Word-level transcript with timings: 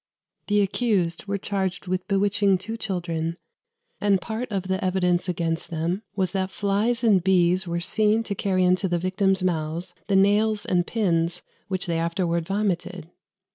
The 0.47 0.61
accused 0.61 1.27
were 1.27 1.37
charged 1.37 1.85
with 1.85 2.07
bewitching 2.07 2.57
two 2.57 2.75
children; 2.75 3.37
and 3.99 4.19
part 4.19 4.51
of 4.51 4.63
the 4.63 4.83
evidence 4.83 5.29
against 5.29 5.69
them 5.69 6.01
was 6.15 6.31
that 6.31 6.49
flies 6.49 7.03
and 7.03 7.23
bees 7.23 7.67
were 7.67 7.79
seen 7.79 8.23
to 8.23 8.33
carry 8.33 8.63
into 8.63 8.87
the 8.87 8.97
victims' 8.97 9.43
mouths 9.43 9.93
the 10.07 10.15
nails 10.15 10.65
and 10.65 10.87
pins 10.87 11.43
which 11.67 11.85
they 11.85 11.99
afterwards 11.99 12.47
vomited. 12.47 13.11